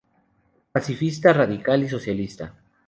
Pacifista 0.71 1.31
radical 1.31 1.83
y 1.83 1.89
socialista. 1.89 2.55